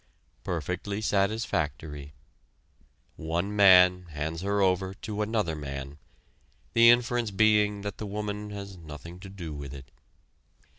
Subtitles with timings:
[0.43, 2.15] Perfectly satisfactory.
[3.17, 5.99] One man hands her over to another man,
[6.73, 9.91] the inference being that the woman has nothing to do with it.